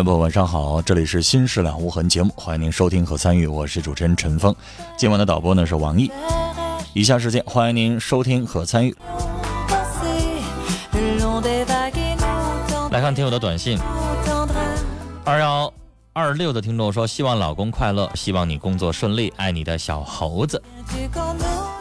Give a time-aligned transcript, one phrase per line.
[0.00, 4.54] 众朋友，晚上好，这里是《新事了无痕》节目，欢迎您收听和参与，我是主持人陈峰。
[4.96, 6.10] 今晚的导播呢是王毅。
[6.94, 8.96] 以下时间欢迎您收听和参与。
[12.90, 13.78] 来看听友的短信，
[15.22, 15.70] 二幺
[16.14, 20.62] 二六的听众说：希望老公快乐，希望你工作顺利，爱你的小猴子。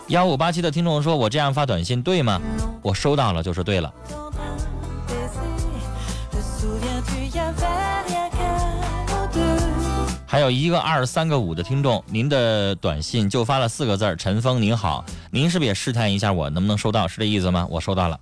[0.09, 2.41] 幺五八七的听众说：我这样发短信对吗？
[2.81, 3.93] 我收到了就是对了。
[10.31, 15.03] 还有一个二三个五的听众，您的短信就发了四个字儿：“陈峰您好。”
[15.33, 17.07] 您是不是也试探一下我能不能收到？
[17.07, 17.65] 是这意思吗？
[17.67, 18.19] 我收到了。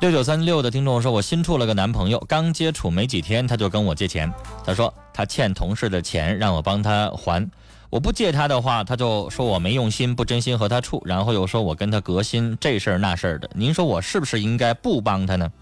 [0.00, 4.32] 六九三六的听众说：“我新处了个男朋友，刚接触没几天，他就跟我借钱。
[4.64, 7.46] 他说他欠同事的钱，让我帮他还。
[7.90, 13.50] 我不借他的话，他就说我没用心，不真心和他处，然后又说我跟他革新，这事儿那事儿的。
[13.54, 15.52] 您说我是不是应该不帮他呢？”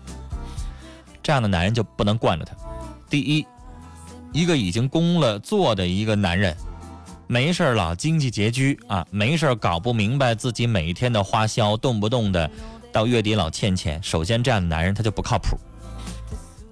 [1.31, 2.57] 这样的男人就不能惯着他。
[3.09, 3.47] 第一，
[4.33, 6.57] 一个已经工了作的一个男人，
[7.29, 12.51] 没事老经济拮据啊，没事搞不明白自己每一天的花销，动不动的
[12.91, 14.03] 到月底老欠钱。
[14.03, 15.57] 首先，这样的男人他就不靠谱，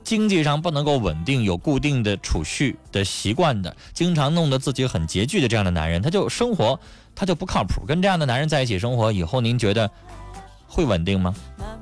[0.03, 6.81] 经济上不能够稳定，有固定的储蓄的习惯的，经常弄得自己很拮据的这样的男人，他就生活
[7.15, 7.87] 他就不靠谱。
[7.87, 9.89] 跟这样的男人在一起生活以后，您觉得
[10.67, 11.33] 会稳定吗？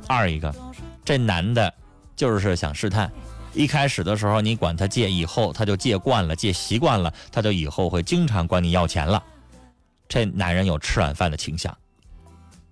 [0.07, 0.55] 二一个，
[1.03, 1.73] 这男的。
[2.17, 3.13] 就是想试探，
[3.53, 9.23] 一开始的时候你管他借，以后他就借惯了，借习惯了，他就以后会经常管你要钱了。
[10.09, 11.77] 这男人有吃软饭的倾向，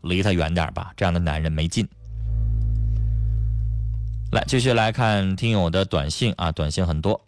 [0.02, 1.86] 离他远点吧，这样的男人没劲。
[4.32, 7.23] 来，继续来看听友的短信啊，短信很多。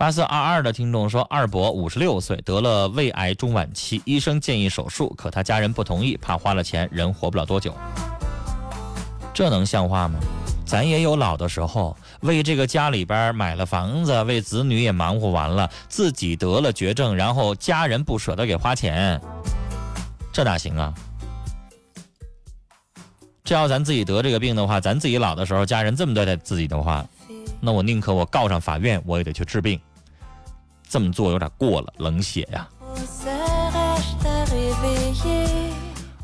[0.00, 7.74] 八四二二的听众说，二伯五十六岁，得了胃癌中晚期，医生建议手术，可他家人不同意，怕花了钱人活不了多久。
[9.34, 10.18] 这能像话吗？
[10.64, 19.20] 咱也有老的时候，为这个家里边买了房子，为子女也忙活完了，自己得了绝症，然后家人不舍得给花钱，
[20.32, 20.94] 这哪行啊？
[23.44, 27.06] 这要咱自己得这个病的话，咱自己老的时候，家人这么对待自己的话，
[27.60, 29.78] 那我宁可我告上法院，我也得去治病。
[30.90, 32.68] 这么做有点过了，冷血呀。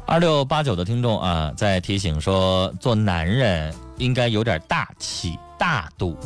[0.05, 6.17] 二六八九的听众啊，在提醒说，做男人应该有点大气大度，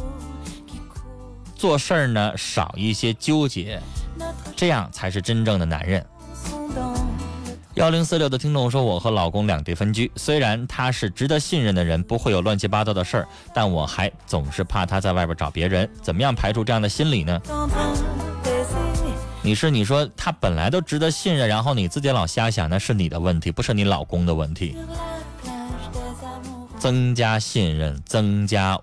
[1.55, 3.79] 做事儿呢少一些纠结，
[4.57, 6.05] 这样才是真正的男人。
[7.75, 17.41] 幺零四六的听众说，我和老公两地分居，虽然他是值得信任的人，不会有乱七八糟的事儿，但我还总是怕他在外边找别人，怎么样排除这样的心理呢？
[19.43, 24.77] 你是你说他本来都值得信任，然后你自己老瞎想，那是你的问题，不是你老公的问题。
[26.79, 28.79] 增加信任，增加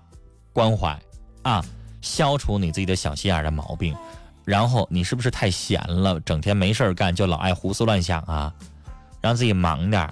[0.52, 0.98] 关怀，
[1.42, 1.64] 啊，
[2.00, 3.94] 消除你自己的小心眼的毛病。
[4.44, 8.52] 然后你是不是太闲了，整天没事儿干就老爱胡思乱想啊？
[9.20, 10.08] 让自己忙点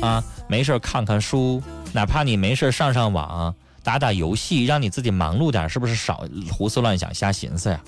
[0.00, 1.62] 啊，没事儿看看书，
[1.92, 7.80] 哪怕你没事上上网，打打游戏，让你自己忙碌点，是不是少胡思乱想、瞎寻思呀？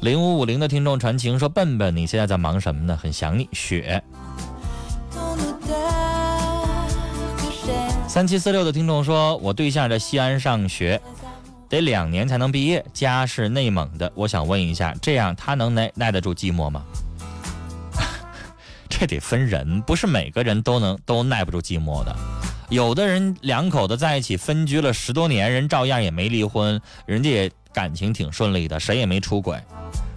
[0.00, 2.96] 零五五零的听众传情说：“笨笨，你现在在忙什么呢？
[2.96, 4.02] 很想你。”雪。
[8.06, 11.00] 三七四六的听众说：“我对象在西安上学，
[11.68, 14.10] 得两年才能毕业，家是内蒙的。
[14.14, 16.82] 我想问一下，这样他能耐耐得住寂寞吗？”
[18.88, 22.16] 这得分人，不是每个人都能都耐不住寂寞的。
[22.68, 29.60] 有的人两口子在一起分居了十多年，人照样也没离婚，人家也感情挺顺利的，谁也没出轨。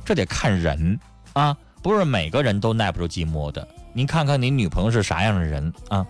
[0.04, 1.00] 这得看人
[1.34, 3.68] 啊，不是每个人都耐不住寂寞的。
[3.94, 6.06] 您看看你女朋友是啥样的人啊？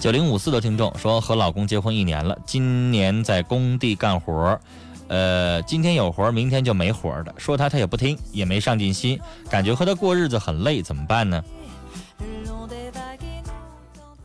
[0.00, 4.58] 九零五四的听众说，和老公结婚一年了，今年在工地干活，
[5.06, 7.34] 呃，今天有活，明天就没活的。
[7.36, 11.42] 说他他也不听，也没上进心，感觉和他过日子很累，怎么办呢？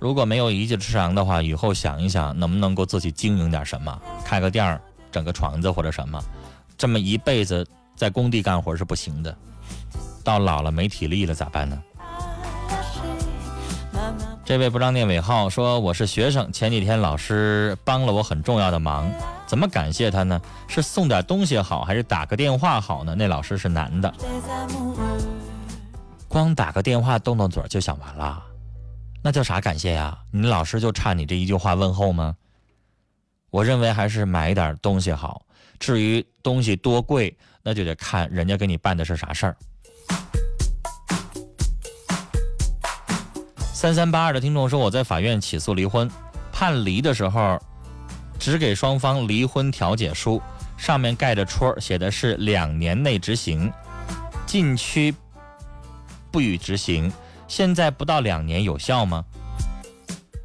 [0.04, 6.22] 如果没有一技之长的话，以后想一想，能不能够自己经营点什么，开个店儿，整个床子或者什么。
[6.78, 7.66] 这么一辈子
[7.96, 9.34] 在工地干活是不行的，
[10.22, 11.82] 到老了没体力了咋办呢？
[14.44, 19.10] 这位不让念尾号说我是学生，前几天老师帮了我很重要的忙，
[19.48, 20.42] 怎么感谢他呢？
[20.68, 23.16] 是送点东西好，还是打个电话好呢？
[23.18, 24.14] 那老师是男的，
[26.28, 28.44] 光打个电话动动嘴就想完了。
[29.26, 30.18] 那叫啥感谢呀？
[30.32, 32.36] 你老师就差你这一句话问候吗？
[33.52, 35.46] 我认为还是买点东西好。
[35.80, 39.56] 至于东西多贵，那就得看人家给你办的是啥事儿。
[43.74, 46.12] 三三八二的听众说，我在法院起诉离婚，
[46.52, 47.58] 判离的时候
[48.38, 50.42] 只给双方离婚调解书，
[50.78, 53.72] 上面盖着戳，写的是两年内执行，
[54.46, 55.16] 禁区
[56.30, 57.10] 不予执行。
[57.48, 59.24] 现在不到两年有效吗？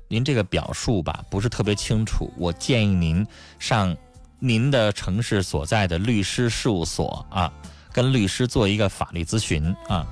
[0.09, 3.27] 您这个表述吧不是特别清楚，我建议您
[3.59, 3.95] 上
[4.39, 7.53] 您的城市所在的律师事务所啊，
[7.93, 10.07] 跟律师做一个法律咨询啊。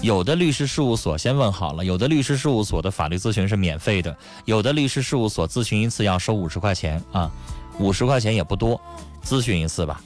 [0.00, 7.30] 有的律师事务所先问好了，有的律师事务所的法律咨询是免费的，有的律师事务所咨询一次要收五十块钱啊，
[7.78, 8.80] 五十块钱也不多，
[9.24, 10.00] 咨询一次吧。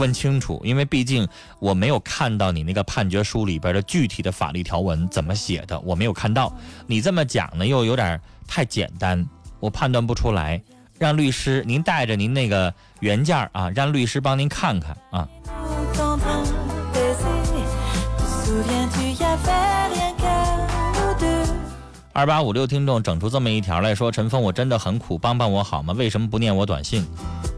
[0.00, 6.50] 问清楚，因为毕竟我没有看到你那个判决书里边的具体的法律条文怎么写的，我没有看到。
[6.86, 8.18] 你这么讲呢，又有点
[8.48, 9.24] 太简单，
[9.60, 10.60] 我判断不出来。
[10.98, 15.28] 让律师您带着您那个原件啊，让律师帮您看看啊。
[22.20, 25.94] 二八五六听众整出这么一条来说：“陈峰，我真的很苦，帮帮我好吗？
[25.94, 27.02] 为什么不念我短信？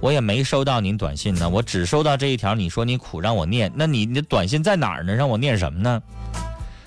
[0.00, 2.55] 我也没收到您短信呢，我只收到这一条。
[2.55, 5.12] 你说你苦，让我念，那你你的短信在哪儿呢？
[5.12, 6.00] 让我念什么呢？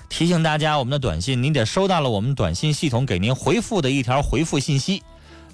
[0.08, 5.02] 提醒大家，我们的短信您得收到了我们短信系统给您回复的一条回复信息，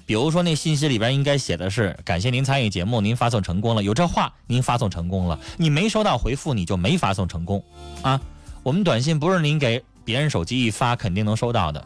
[0.05, 7.61] 比如说那信息里边应该写的是感谢您参与节目，您发送成功了，有这话您发送成功了，你没收到回复你就没发送成功
[8.01, 8.17] 啊。
[8.63, 11.81] 我们短信不是您给。”别人手机一发，肯定能收到的。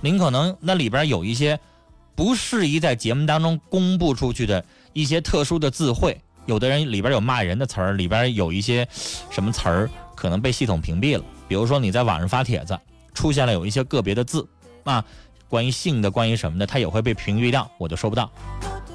[0.00, 1.58] 您可能那里边有一些
[2.14, 8.86] 不适宜在节目当中公布出去的一些特殊的字汇，有的人里边有骂人的词儿，里边有一些
[9.30, 11.24] 什么词儿可能被系统屏蔽了。
[11.46, 12.78] 比如说你在网上发帖子，
[13.14, 14.46] 出现了有一些个别的字
[14.84, 15.04] 啊，
[15.48, 18.30] 关于性的，关于什么的，它也会被屏蔽掉，我就收不到。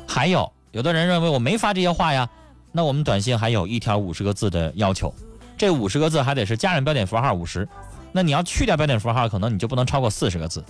[0.08, 2.27] 还有有的人认为我没发这些话呀，
[2.72, 5.13] 那我们短信还有一条五十个字的要求，
[5.58, 7.68] 这五十个字还得是加上标点符号五十。
[8.12, 10.63] 那你要去掉标点符号，可能你就不能超过四十个字，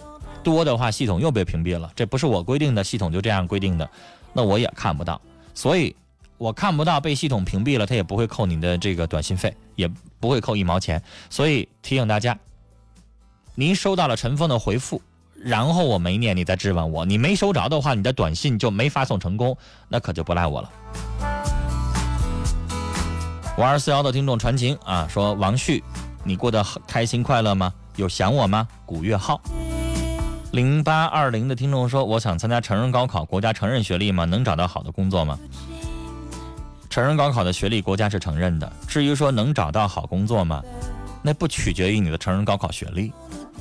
[0.45, 1.91] 多的话系统又被屏蔽了。
[1.95, 3.89] 这不是我规定的，系统就这样规定的，
[4.31, 5.19] 那我也看不到，
[5.55, 5.95] 所以
[6.37, 11.01] 我看不到被系统屏蔽了，他也不会扣你的这个短信费，也不会扣一毛钱。
[11.31, 12.37] 所以提醒大家，
[13.55, 15.01] 您收到了陈峰的回复，
[15.33, 19.57] 然后我没念，你再质问我，你没收着的话，你的短信就没发送成功，
[19.89, 20.71] 那可就不赖我了。
[23.57, 25.83] 五二四幺的听众传情啊，说王旭。
[26.27, 27.71] 你过得开心快乐吗？
[27.97, 28.67] 有想我吗？
[28.83, 29.39] 古月浩，
[30.55, 34.23] 零八二零的听众说：“我想参加成人高考，国家承认学历吗？
[34.23, 35.37] 能找到好的工作吗？”
[36.89, 38.71] 成人高考的学历国家是承认的。
[38.87, 40.63] 至于说能找到好工作吗？
[41.21, 43.11] 那不取决于你的成人高考学历，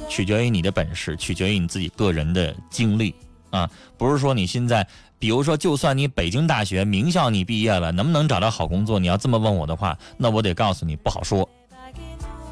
[0.08, 3.12] 取决于你的本事，取决于你自己个人的经历
[3.50, 3.68] 啊！
[3.98, 4.86] 不是说你现在，
[5.18, 9.00] 比如说，就算你北京大学名校你毕业了，能不能找到好工作？
[9.00, 11.48] 你要这么问我的话，那我得告诉你不好说。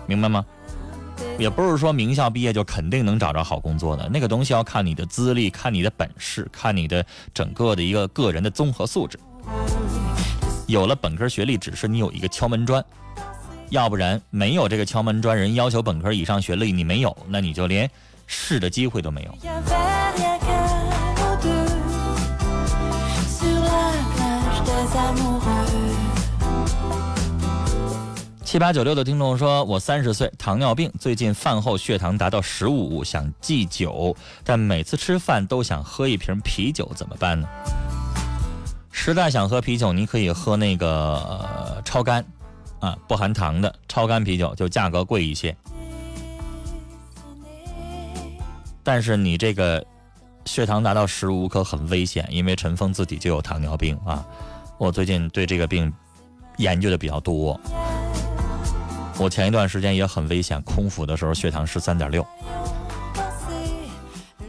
[0.08, 0.44] 明白吗？
[1.38, 9.18] 也不是说名校毕业就肯定能找着好工作的那个东西要看你的资历看你的本事看你的整个的一个个人的综合素质。
[10.66, 12.82] 有了本科学历只是你有一个敲门砖
[13.70, 17.90] 要不然没有这个敲门砖人要求本科以上学历你没有那你就连
[18.26, 19.36] 试的机会都没有。
[28.52, 37.48] 七八九六的听众说：“我三十岁，糖尿病，最近饭后血糖达到十五，想忌酒，但每次吃饭都想喝一瓶啤酒，怎么办呢？”
[38.92, 42.22] 实在想喝啤酒，你可以喝那个、超干，
[42.78, 45.56] 啊，不含糖的超干啤酒，就价格贵一些。
[48.82, 49.82] 但是你这个
[50.44, 54.22] 血糖达到十五可很危险，因为陈峰自己就有糖尿病啊。
[54.76, 55.90] 我最近对这个病
[56.58, 57.58] 研究的比较多。
[59.18, 62.26] 我前一段时间也很危险，空腹的时候血糖十三点六，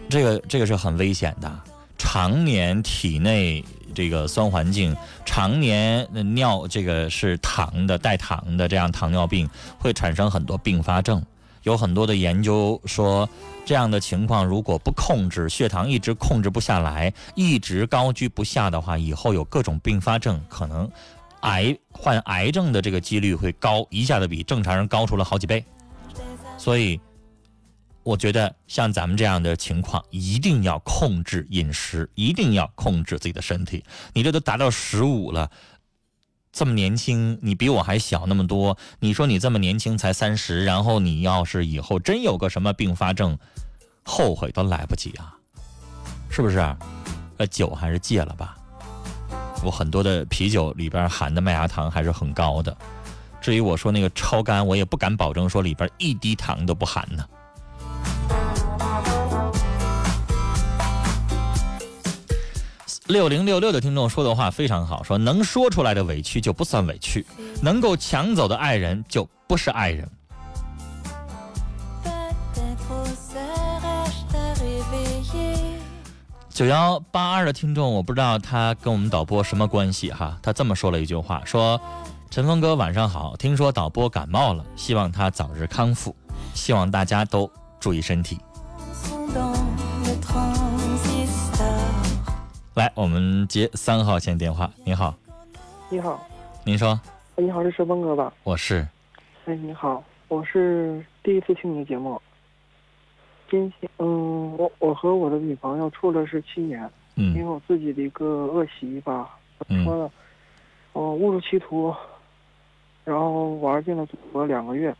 [0.10, 1.52] 这个这个是很危险的。
[1.98, 11.24] 常年体内这个酸环境，常年尿这个是糖的带糖的，这样糖尿病会产生很多并发症。
[11.64, 13.28] 有很多的研究说，
[13.66, 20.90] 这样的情况如果不控制，血糖一直控制不下来，一直高居不下的话，以后有各种并发症，可能
[21.44, 25.64] 癌患癌症的这个几率会高，一下子比正常人高出了好几倍。
[26.58, 27.00] 所以，
[28.04, 33.84] 我觉得像咱们这样的情况，一定要控制饮食，一定要控制自己的身体。
[34.14, 35.50] 你这都达到十五了。
[36.52, 38.78] 这么年轻，你比我还小那么多。
[39.00, 43.38] 你说你这么年轻才三十，然后你要是以后真有个什么并发症，
[44.04, 45.36] 后悔都来不及啊，
[46.30, 46.60] 是不是？
[47.38, 48.56] 呃，酒还是戒了吧。
[49.64, 52.76] 我很多的啤酒里边含的麦芽糖还是很高的。
[53.42, 57.26] 至于我说那个超干，我也不敢保证说里边一滴糖都不含呢。
[63.08, 67.26] 六零六六的听众说的话非常好，说能说出来的委屈就不算委屈，
[67.62, 70.10] 能够抢走的爱人就不是爱人。
[76.54, 81.82] 九幺八二的听众，我不知道他跟我们导播什么关系哈，他这么说了一句话，说
[82.30, 86.16] ：“陈峰哥晚上好，听说导播感冒了，希望他早日康复，
[86.54, 88.38] 希望大家都注意身体。”
[92.76, 94.70] 来，我们接三号线电话。
[94.84, 95.16] 你好，
[95.90, 96.24] 你好，
[96.64, 97.00] 您说，
[97.36, 98.32] 哎你好，是陈峰哥吧？
[98.44, 98.88] 我是，
[99.46, 102.22] 哎，你好，我是第一次听你的节目。
[103.98, 110.12] 嗯，我我和我的女朋友处了是七年，因为嗯我自己的一个恶习吧，怎嗯么说呢？
[110.94, 111.94] 我误入歧途，
[113.04, 114.96] 然后玩进了赌博两个月，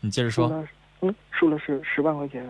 [0.00, 0.64] 你接着说，
[1.00, 2.44] 嗯，输了是十万块钱，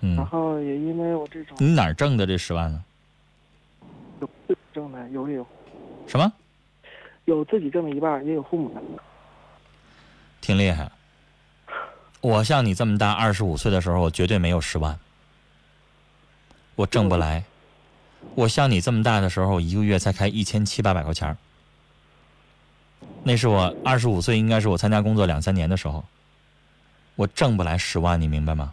[0.00, 2.84] 嗯然嗯，后也因为我这种你哪儿挣的这十万呢？
[4.20, 5.46] 有自己挣的，有也有
[6.06, 6.32] 什么？
[7.26, 8.82] 有自己挣的一半，也有父母的。
[10.40, 10.90] 挺厉害。
[12.24, 14.98] 我像你这么大，二十五岁的时候，我绝对没有十万，
[16.74, 17.44] 我挣不来。
[18.34, 21.36] 我像你这么大的时候，一个月才开一千七八百块钱
[23.24, 26.02] 那是我二十五岁，应该是我参加工作两三年的时候，
[27.14, 28.72] 我挣不来十万，你明白吗？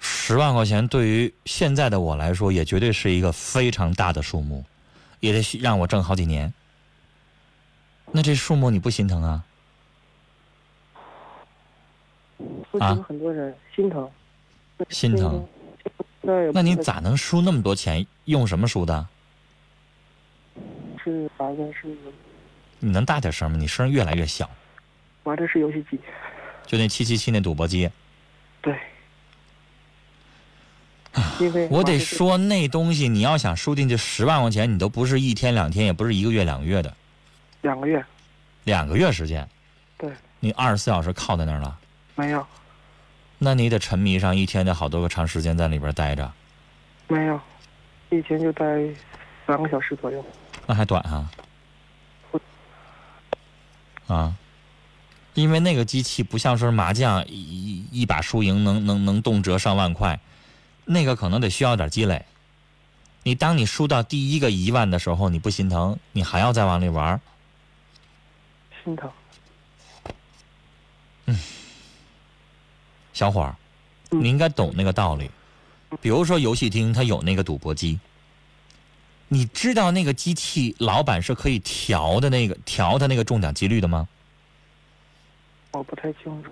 [0.00, 4.64] 十万块钱对于现在的我来说，也绝对是一个非常大的数目，
[5.20, 6.52] 也得让我挣好几年。
[8.10, 9.44] 那这数目你不心疼啊？
[12.70, 14.08] 附啊很多人心疼，
[14.90, 15.46] 心疼。
[16.52, 18.06] 那你咋能输那么多钱？
[18.26, 19.06] 用什么输的？
[21.02, 21.88] 是玩的是
[22.80, 23.56] 你能大点声吗？
[23.56, 24.48] 你声越来越小。
[25.24, 25.98] 玩的是游戏机，
[26.66, 27.90] 就那七七七那赌博机，
[28.60, 28.76] 对。
[31.40, 36.94] 因为啊我得说那东西，你要想输进去十万块钱，你都不是一天两天，也不是一个月两个月的，
[37.62, 38.04] 两个月，
[38.64, 39.48] 两个月时间，
[39.96, 41.78] 对，你二十四小时靠在那儿了，
[42.18, 42.44] 没有
[43.38, 46.32] 那你得沉迷上一天得好多个长时间在里边待着，
[47.06, 47.40] 没有，
[48.10, 48.64] 一天就待
[49.46, 50.24] 三个小时左右。
[50.66, 51.30] 那还短啊？
[54.08, 54.34] 啊，
[55.34, 60.18] 因为那个机器不像是麻将一一一把输赢能能能动辄上万块，
[60.84, 62.24] 那个可能得需要点积累。
[63.22, 67.20] 你当你输到第一个一万的时候，你不心疼，你还要再往里玩，
[68.82, 69.08] 心疼。
[73.18, 73.56] 小伙儿，
[74.12, 75.28] 嗯你应该懂那个道理。
[76.00, 77.98] 比如说游戏厅它有那个赌博机，
[79.26, 84.06] 你知道那个机器老板是可以调的那个调它那个中奖几率的吗？
[85.72, 86.50] 我不太清楚，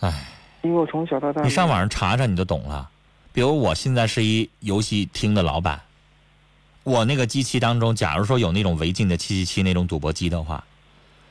[0.00, 0.28] 唉，
[0.60, 2.90] 因为我从小到大你上网上查查你就懂了。
[3.32, 5.80] 比如我现在是一游戏厅的老板，
[6.82, 10.62] 我那个机器当中，假如说有那种违禁的七七七那种赌博机的话，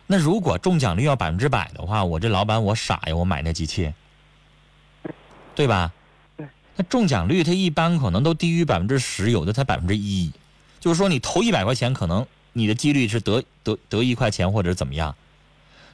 [0.07, 3.93] 那如果中奖率要百分之百的话，我这老板我傻呀，我买那机器，
[5.55, 5.91] 对吧？
[6.38, 6.48] 对。
[6.75, 10.31] 那中奖率它一般可能都低于百分之十，有的才百分之一，
[10.79, 15.15] 就是说你投一百块钱，可能你的几率是得得得一块钱或者怎么样。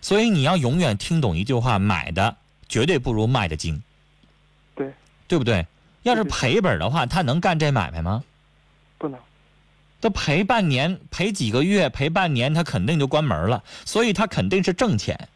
[0.02, 2.38] 所以你要永远听懂一句话：买的
[2.70, 3.82] 绝对不如卖的精。
[4.76, 4.94] 对，
[5.28, 5.66] 对不对？
[6.04, 8.24] 要是赔本的话，他能干这买卖吗？
[8.98, 9.20] 不能。
[10.00, 13.64] 他赔半年、赔几个月、赔半年，他肯定就关门了。
[13.84, 15.28] 所以他肯定是挣钱。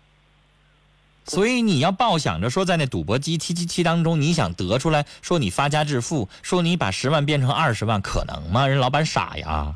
[1.26, 8.68] 所以你要抱想着说，在那赌博机七七七当中，你想得出来说你发家致富，说你把十万变成二十万，可能吗？
[8.68, 9.76] 人老板傻呀！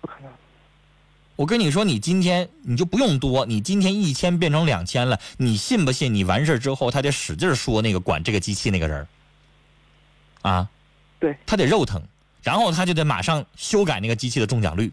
[0.00, 0.30] 不可能。
[1.34, 6.14] 我跟你说，你今天你就不用多，你今天一千变成两千了，你信不信？
[6.14, 9.08] 你完事儿之后，他得使劲说那个管这个机器那个人儿
[10.42, 10.68] 啊，
[11.18, 12.00] 对，他得肉疼，
[12.42, 14.92] 然后他就得马上修改那个机器的中奖率。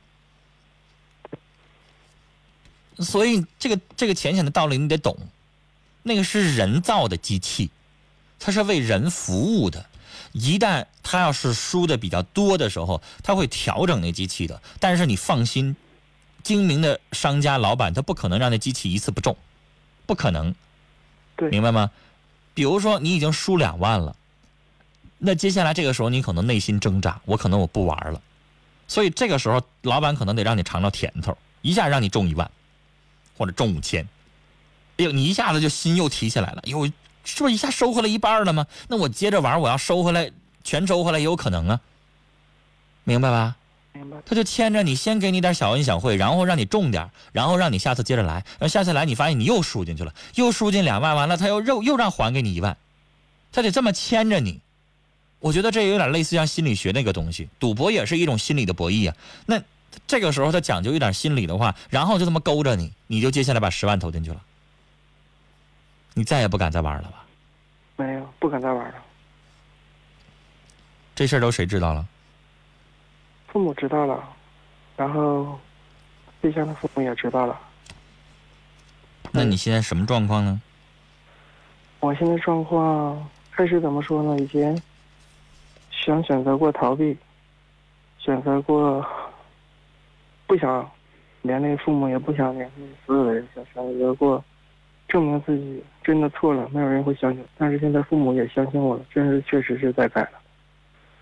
[3.00, 5.16] 所以这个这个浅显的道理你得懂，
[6.04, 7.70] 那个是人造的机器，
[8.40, 9.86] 它是为人服务的。
[10.32, 14.62] 一旦它要是输的比较多的时候，它会调整那机器的。
[14.80, 15.76] 但是你放心，
[16.44, 19.36] 精明的商家老板他不可能让那机器一次不中，
[20.06, 20.54] 不可能，
[21.36, 21.92] 对明白吗？
[22.54, 24.16] 比如说你已经输两万了，
[25.18, 28.22] 那接下来这个时候你可能内心挣扎，我可能我不玩了，
[28.88, 32.50] 所以这个时候老板可能得让你尝尝甜头，一下让你中一万，
[33.38, 34.08] 或者中五千，
[35.00, 36.86] 哎呦，你一下子就心又提起来了，哟，
[37.24, 38.68] 是不是一下收回来一半了吗？
[38.90, 40.30] 那我接着玩，我要收回来
[40.64, 41.80] 全收回来也有可能啊，
[43.06, 43.56] 明白吧？
[43.94, 44.18] 明白。
[44.26, 52.76] 他就牵着你，先给你点小恩小惠，然后让你中点，然后让你下次接着来，然后下次来你发现你又输进去了，又输进两万，完了他又又又让还给你一万，
[53.54, 54.60] 他得这么牵着你。
[55.40, 59.16] 我觉得这有点类似像心理学那个东西，赌博也是一种心理的博弈啊。
[59.46, 59.62] 那
[60.06, 64.42] 这个时候他讲究一点心理的话，然后就这么勾着你，你就接下来把十万投进去了，
[66.20, 67.26] 你再也不敢再玩了吧？
[67.96, 68.96] 没有，不敢再玩了。
[71.16, 72.06] 这事儿都谁知道了？
[73.48, 74.22] 父母知道了，
[74.98, 75.58] 然后
[76.42, 77.58] 对象的父母也知道了。
[79.32, 80.62] 那你现在什么状况呢？
[82.02, 84.38] 我现在状况开始怎么说呢？
[84.44, 84.78] 以前
[85.90, 87.18] 想选择过逃避，
[88.18, 89.08] 选择过
[90.46, 90.92] 不想
[91.44, 94.44] 连累父母，也不想连累所有的人，想选择过
[95.10, 97.44] 证明自己真的错了，没有人会相信。
[97.58, 100.40] 但是现在父母也相信我了，真是确实是在改了。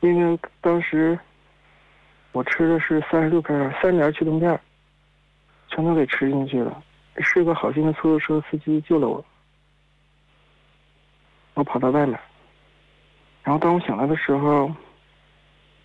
[0.01, 1.17] 因为当时
[2.33, 4.59] 我吃的是三十六片三联驱动片，
[5.69, 6.83] 全都给吃进去了。
[7.19, 9.25] 是个好心的出租车司机救了我。
[11.55, 12.19] 我跑到外面，
[13.43, 14.71] 然后当我醒来的时候，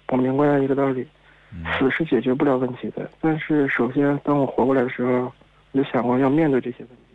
[0.09, 1.09] 我明白了一个道理：
[1.79, 3.11] 死是解决不了问题的。
[3.19, 5.33] 但是首先，当我活过来的时候，
[5.73, 7.12] 我就想过要面对这些问题，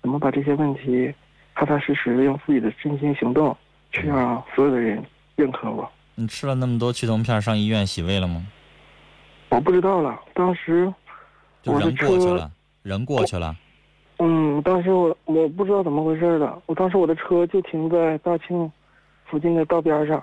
[0.00, 1.12] 怎么把这些问题
[1.54, 3.56] 踏踏实实的用自己的真心行动，
[3.90, 5.02] 去让所有的人
[5.36, 5.90] 认可我。
[6.14, 8.46] 你吃了那么多驱动片，上医院洗胃了吗？
[9.50, 10.92] 我不知道了，当时，
[11.62, 12.50] 人过去车了，
[12.82, 13.56] 人过去了。
[14.18, 18.70] 嗯，当时我我不知道怎么回事了，我当时我的车就停在大庆
[19.26, 20.22] 附近的道边上，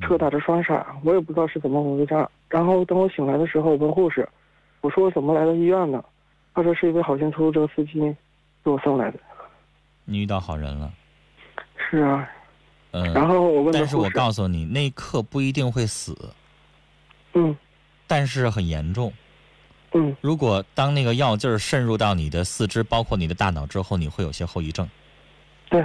[0.00, 2.28] 车打着双闪，我也不知道是怎么回事。
[2.48, 4.28] 然后等我醒来的时候，我问护士，
[4.82, 6.04] 我说我怎么来到医院呢？
[6.54, 8.14] 他说是一位好心出租车司机
[8.64, 9.18] 给我送来的。
[10.04, 10.92] 你遇到好人了，
[11.76, 12.28] 是啊，
[12.92, 13.12] 嗯。
[13.12, 16.16] 然后我问但是我告诉你，那一刻不一定会死，
[17.34, 17.56] 嗯
[18.06, 19.12] 但是很严重。
[19.92, 24.88] 嗯，如果当那个药劲儿渗入到你的四肢，包括你的大脑之后，你会有些后遗症。
[25.68, 25.84] 对，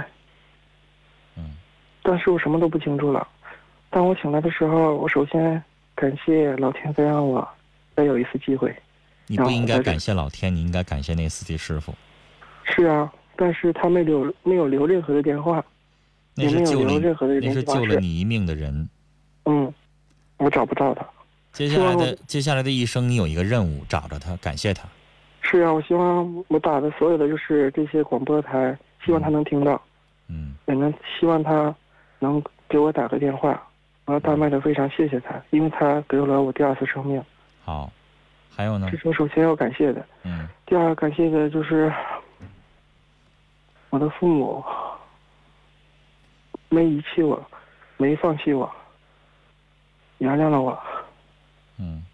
[1.36, 1.56] 嗯，
[2.02, 3.26] 但是我什么都不清楚了。
[3.90, 5.62] 当我醒来的时候，我首先
[5.94, 7.48] 感谢老天再让我
[7.94, 8.74] 再有一次机会。
[9.28, 11.94] 你不应该感谢老天，你应该感谢那司机师傅，
[12.66, 15.64] 是啊，但是他没留没有留任何的电话。
[16.34, 18.88] 那也没有是救了留任何的你，那是救了你一命的人。
[19.46, 19.72] 嗯，
[20.36, 21.06] 我找不到他。
[21.52, 24.86] 接下来的接下来的一生，你有一个任务，找着他，感谢他。
[25.40, 29.80] 是啊，我希望我打的所有的就是这些广播台，希望他能听到，
[30.28, 31.74] 嗯，也能希望他
[32.18, 33.66] 能给我打个电话。
[34.04, 37.22] 我要大麦的非常谢谢他，因为他给了我第二次生命，
[37.64, 37.90] 好。
[38.54, 38.96] 还有呢这？
[38.96, 40.04] 是我首先要感谢的。
[40.24, 41.92] 嗯第二感谢的就是
[43.90, 44.64] 我的父母，
[46.68, 47.42] 没遗弃我，
[47.96, 48.70] 没放弃我，
[50.18, 50.78] 原谅了我。
[51.78, 52.04] 嗯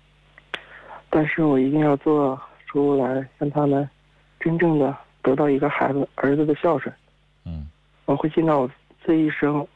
[1.09, 3.89] 但是我一定要做出来，让他们
[4.41, 6.95] 真正的得到一个孩子儿子的孝顺。
[7.45, 7.69] 嗯
[8.07, 8.71] 我会尽到我
[9.05, 9.67] 这一生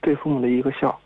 [0.00, 0.98] 对父母的一个孝，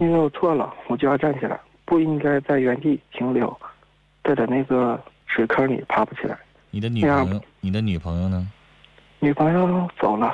[0.00, 3.56] 因为我错了，我就要站起来，不应该在原地停留，
[4.24, 6.38] 站在那个水坑里爬不起来。
[6.70, 8.46] 你的女朋友，你的女朋友呢？
[9.20, 10.32] 女朋友走了，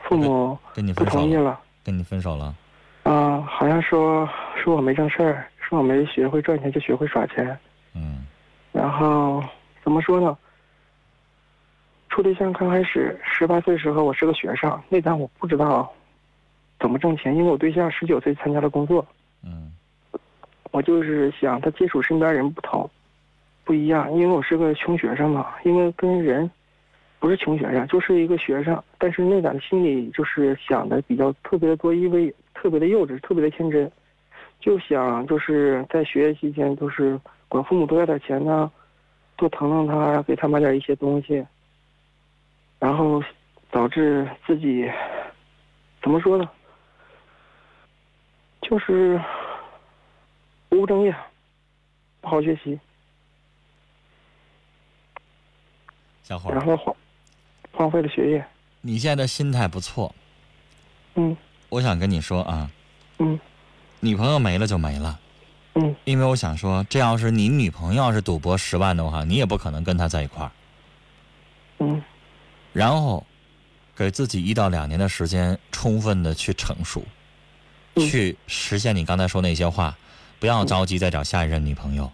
[0.00, 0.58] 父母
[0.94, 1.04] 不？
[1.06, 2.54] 同意了，跟你分手了？
[3.04, 7.58] 啊、好像说说我没正事儿，说我没学会赚钱就学会耍钱，
[7.94, 8.26] 嗯
[8.72, 9.42] 然然后
[9.82, 10.36] 怎么说呢？
[12.08, 15.90] 处对象刚开始十八岁时候，我是个学生，那单我不知道
[16.80, 19.06] 怎么挣钱，因为我对象十九岁参加了工作，
[19.42, 19.72] 嗯
[20.70, 22.88] 我就是想他接触身边人不同，
[23.64, 26.50] 不一样，因为我是个穷学生嘛，因为跟人
[27.20, 33.90] 不是穷学生，就是一个学生，但是那点心里就是想的比较特别的多，因为特别的幼稚，特别的天真，
[34.60, 38.70] 就想就是在学习期间就是管父母多要点钱呢，
[39.36, 41.44] 多疼疼他，给他买点一些东西，
[42.78, 43.22] 然后
[43.70, 44.88] 导致自己
[46.00, 46.48] 怎么说呢？
[48.62, 49.20] 就是
[50.68, 51.14] 不务正业，
[52.20, 52.78] 不好学习，
[56.22, 56.96] 小伙，然后
[57.78, 58.44] 荒荒废了学业。
[58.80, 60.12] 你现在的心态不错，
[61.14, 61.36] 嗯。
[61.68, 62.68] 我想跟你说啊，
[63.18, 63.38] 嗯。
[64.00, 65.16] 女朋友没了就没了，
[65.74, 65.94] 嗯。
[66.04, 70.50] 因为我想说，这要是你女朋友要是赌博十万的话，你也不可能跟她在一块儿。
[71.78, 72.02] 嗯。
[72.72, 73.24] 然后，
[73.96, 77.04] 给自己一到两年的时间，充分的去成熟，
[77.94, 78.08] 嗯。
[78.08, 79.96] 去实现你刚才说那些话，
[80.40, 82.10] 不要着急再找下一任女朋友。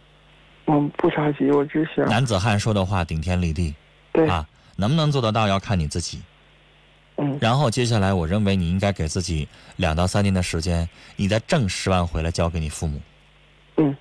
[0.66, 3.74] 嗯不着急，我只想男子汉说的话顶天立地
[4.12, 4.27] 对。
[4.27, 4.46] 啊，
[4.77, 6.21] 能不能做得到要看你自己。
[7.17, 13.01] 嗯然后接下来，我认为你应该给自己两到三年的时间，你再挣十万回来交给你父母。
[13.77, 13.97] 嗯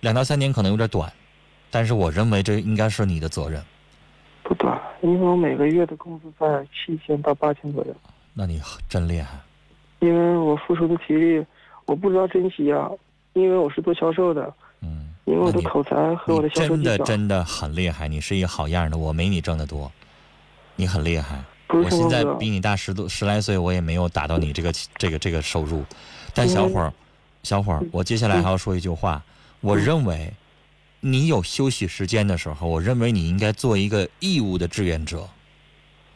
[0.00, 1.12] 两到三年可能有点短，
[1.70, 3.62] 但是我认为这应该是你的责任。
[4.42, 7.94] 不短，因为我每个月的工资在七千到八千左右，
[8.34, 9.38] 那你真厉害，
[10.00, 11.46] 因为我付出的体力
[11.84, 12.90] 我不知道珍惜啊，
[13.34, 14.52] 因为我是做销售的，嗯，
[15.24, 19.90] 因为我的口才和我的销售真的真的很厉害，你是一个好样的，我没你挣得多，
[20.76, 21.42] 你很厉害。
[21.68, 25.84] 不我现在比你大十多十来岁，我也没有达到你这个这个这个收入。
[26.34, 26.92] 但小伙儿，
[27.42, 29.22] 小伙儿，我接下来还要说一句话，
[29.60, 30.32] 我认为
[31.00, 35.28] 你有休息时间的时候，我认为你应该做一个义务的志愿者。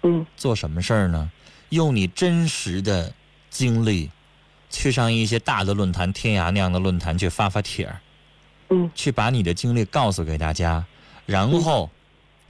[0.02, 1.30] 嗯做什么事儿呢？
[1.70, 3.12] 用你真实的
[3.50, 4.10] 经历，
[4.70, 8.00] 去上一些大的论坛、天涯那样的论坛去发发帖儿，
[8.70, 10.84] 嗯去把你的经历告诉给大家，
[11.24, 11.90] 然后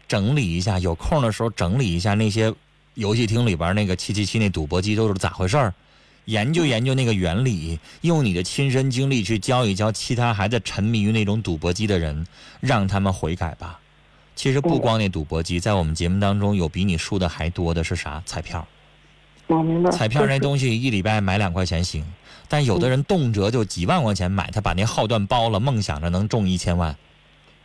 [0.09, 2.55] 整理一下，有空的时候整理一下那些
[2.95, 5.75] 游戏厅里边那个七七七那赌博机都是咋回事儿，
[6.25, 12.27] 研究研究那个原理，用你的亲身经历去教一教其他还在沉迷于那种赌博机的人，
[12.61, 13.79] 让他们悔改吧。
[14.35, 18.23] 其实不光那赌博机，在我们节目当中有比你输的还多的是啥？
[18.27, 18.67] 彩票。
[19.47, 19.91] 我明白。
[19.91, 22.05] 彩票那东西一礼拜买两块钱行，
[22.49, 26.97] 但有的人动辄就几万块钱买，他把那号段包了，梦想着能中一千万。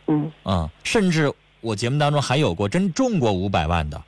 [0.06, 4.02] 嗯嗯，甚至我节目当中还有过真中过五百万的，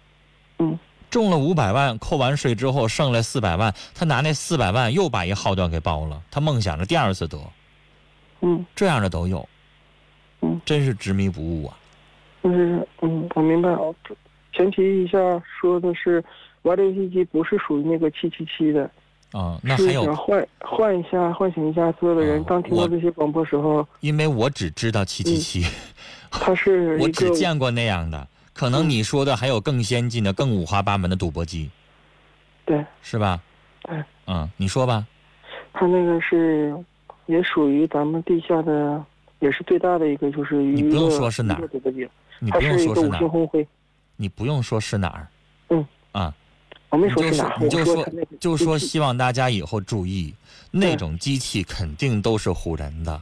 [0.58, 0.78] 嗯
[1.10, 7.38] 中了五百万，扣完税之后剩了四百万，他拿那四百万又把一号段给包了，他梦想着第二次得，
[8.40, 9.48] 嗯这样的都有。
[10.42, 11.78] 嗯，真是执迷不悟啊！
[12.42, 13.70] 就是嗯，我明白。
[13.70, 13.78] 啊
[14.52, 16.22] 前提一下说的是，
[16.64, 18.90] 玩的游戏机不是属于那个七七七的，
[19.33, 22.40] 啊、那还有换换一下，唤醒一下所有的人。
[22.40, 25.64] 哦当听到这些广播时候，因为我只知道七七七，
[26.31, 31.70] 它是我只见过那样的，可能嗯你说的还有更先进的、更五花八门的赌博机，
[32.64, 33.40] 对，是吧？
[33.83, 35.07] 对，嗯，你说吧。
[35.72, 36.74] 它那个是
[37.27, 39.05] 也属于咱们地下的，
[39.40, 40.55] 也是最大的一个，就是。
[40.62, 43.20] 你不用说是哪儿赌博机，你不用说是哪儿。
[44.16, 45.29] 你不用说是哪儿。
[46.94, 50.33] 我没你就说是哪儿，你就说就说希望大家以后注意，
[50.70, 53.20] 那种机器肯定都是唬人的。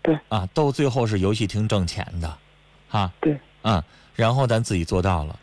[0.00, 0.18] 对。
[0.28, 2.38] 啊，到最后是游戏厅挣钱的，
[2.88, 3.12] 哈。
[3.20, 3.38] 对。
[3.60, 3.84] 啊，
[4.16, 5.38] 然后咱自己做到了。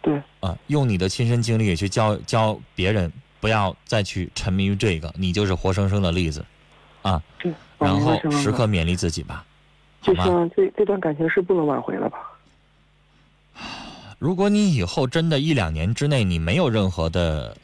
[0.00, 0.20] 对。
[0.40, 6.44] 啊，用你的亲身经历也去教教别人，不要再去沉迷于这个，你就是活生生的例子，
[7.02, 7.22] 啊。
[7.38, 9.44] 对，然后时刻勉励自己吧，
[10.00, 10.24] 好就吗？
[10.24, 12.18] 像这这段感情是不能挽回了吧？
[14.22, 17.56] 如果你以后真的一两年之内你没有任何的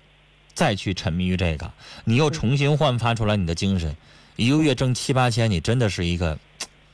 [0.54, 1.70] 再去沉迷于这个，
[2.02, 3.96] 你又重新焕发出来你的精神，
[4.34, 6.36] 一个月挣七八千，你真的是一个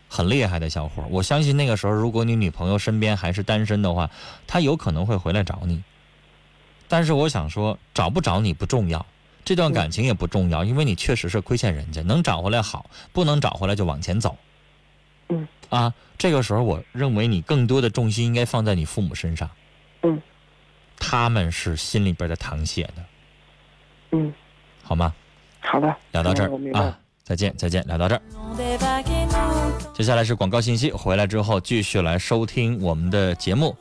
[0.07, 1.03] 很厉害的小伙。
[1.09, 4.11] 我相信那个时候，如果你女朋友身边还是单身的话，
[4.47, 5.83] 她有可能会回来找你。
[6.87, 9.07] 但是我想说，找不找你不重要，
[9.47, 14.37] 这段感情也不重要，因为你确实是亏欠人家，能找回来好，不能找回来就往前走。
[15.29, 15.47] 嗯。
[15.71, 19.51] 啊，这个时候我认为你更多的重心应该放在你父母身上。
[20.03, 20.21] 嗯。
[20.97, 23.05] 他们是心里边的淌血的，
[24.13, 24.33] 嗯，
[24.83, 25.13] 好吗？
[25.61, 26.45] 好的，聊到这。
[26.45, 28.23] 儿啊，再见再见，聊到这儿。
[29.93, 33.77] 接下来是广告信息，回来之后继续来收听我们的节目。